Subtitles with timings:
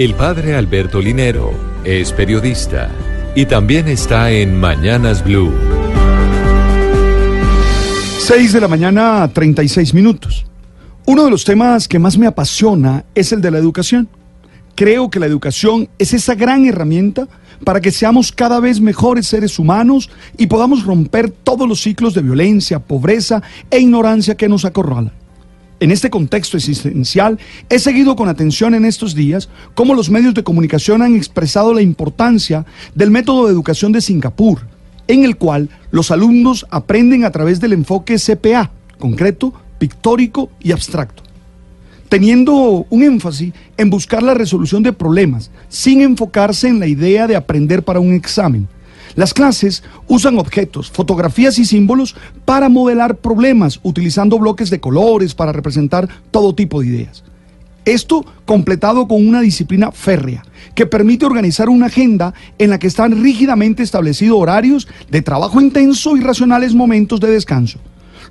[0.00, 1.52] El padre Alberto Linero
[1.84, 2.90] es periodista
[3.34, 5.52] y también está en Mañanas Blue.
[8.20, 10.46] 6 de la mañana, 36 minutos.
[11.04, 14.08] Uno de los temas que más me apasiona es el de la educación.
[14.74, 17.28] Creo que la educación es esa gran herramienta
[17.62, 22.22] para que seamos cada vez mejores seres humanos y podamos romper todos los ciclos de
[22.22, 25.19] violencia, pobreza e ignorancia que nos acorralan.
[25.80, 27.38] En este contexto existencial,
[27.70, 31.80] he seguido con atención en estos días cómo los medios de comunicación han expresado la
[31.80, 34.60] importancia del método de educación de Singapur,
[35.08, 41.22] en el cual los alumnos aprenden a través del enfoque CPA, concreto, pictórico y abstracto,
[42.10, 47.36] teniendo un énfasis en buscar la resolución de problemas, sin enfocarse en la idea de
[47.36, 48.68] aprender para un examen.
[49.16, 55.52] Las clases usan objetos, fotografías y símbolos para modelar problemas, utilizando bloques de colores para
[55.52, 57.24] representar todo tipo de ideas.
[57.84, 60.44] Esto completado con una disciplina férrea
[60.74, 66.16] que permite organizar una agenda en la que están rígidamente establecidos horarios de trabajo intenso
[66.16, 67.78] y racionales momentos de descanso.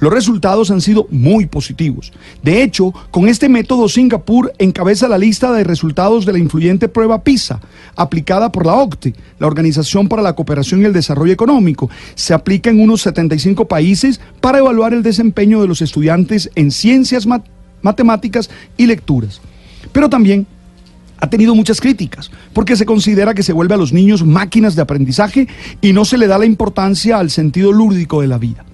[0.00, 2.12] Los resultados han sido muy positivos.
[2.42, 7.24] De hecho, con este método Singapur encabeza la lista de resultados de la influyente prueba
[7.24, 7.60] PISA,
[7.96, 11.90] aplicada por la OCTE, la Organización para la Cooperación y el Desarrollo Económico.
[12.14, 17.26] Se aplica en unos 75 países para evaluar el desempeño de los estudiantes en ciencias
[17.82, 19.40] matemáticas y lecturas.
[19.90, 20.46] Pero también
[21.20, 24.82] ha tenido muchas críticas, porque se considera que se vuelve a los niños máquinas de
[24.82, 25.48] aprendizaje
[25.80, 28.64] y no se le da la importancia al sentido lúdico de la vida.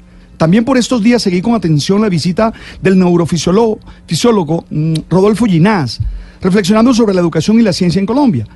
[0.45, 6.01] También por estos días seguí con atención la visita del neurofisiólogo fisiólogo, mm, Rodolfo Ginás,
[6.43, 8.47] reflexionando sobre la educación y la ciencia en Colombia.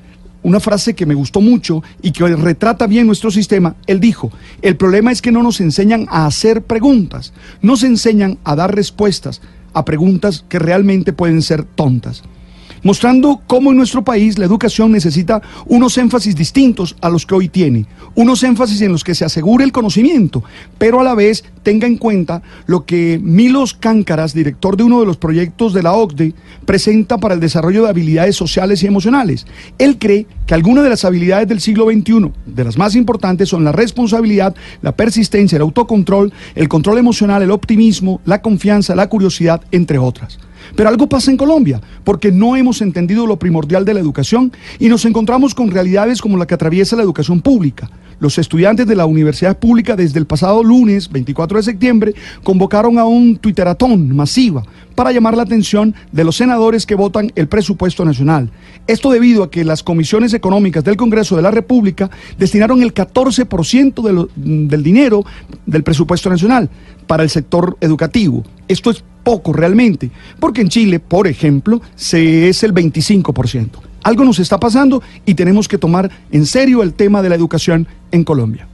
[0.42, 4.76] Una frase que me gustó mucho y que retrata bien nuestro sistema, él dijo, el
[4.76, 7.32] problema es que no nos enseñan a hacer preguntas,
[7.62, 9.40] nos enseñan a dar respuestas
[9.72, 12.22] a preguntas que realmente pueden ser tontas
[12.82, 17.48] mostrando cómo en nuestro país la educación necesita unos énfasis distintos a los que hoy
[17.48, 20.42] tiene, unos énfasis en los que se asegure el conocimiento,
[20.78, 25.06] pero a la vez tenga en cuenta lo que Milos Cáncaras, director de uno de
[25.06, 26.34] los proyectos de la OCDE,
[26.64, 29.46] presenta para el desarrollo de habilidades sociales y emocionales.
[29.78, 33.64] Él cree que algunas de las habilidades del siglo XXI, de las más importantes, son
[33.64, 39.60] la responsabilidad, la persistencia, el autocontrol, el control emocional, el optimismo, la confianza, la curiosidad,
[39.70, 40.38] entre otras.
[40.74, 44.88] Pero algo pasa en Colombia, porque no hemos entendido lo primordial de la educación y
[44.88, 47.90] nos encontramos con realidades como la que atraviesa la educación pública.
[48.20, 53.04] Los estudiantes de la universidad pública desde el pasado lunes 24 de septiembre convocaron a
[53.04, 54.64] un twitteratón masiva
[54.96, 58.50] para llamar la atención de los senadores que votan el presupuesto nacional.
[58.88, 64.28] Esto debido a que las comisiones económicas del Congreso de la República destinaron el 14%
[64.34, 65.24] del dinero
[65.66, 66.68] del presupuesto nacional
[67.06, 68.42] para el sector educativo.
[68.66, 73.87] Esto es poco realmente, porque en Chile, por ejemplo, se es el 25%.
[74.08, 77.86] Algo nos está pasando y tenemos que tomar en serio el tema de la educación
[78.10, 78.66] en Colombia.